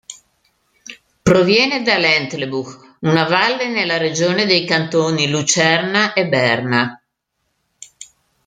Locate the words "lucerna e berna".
5.29-6.99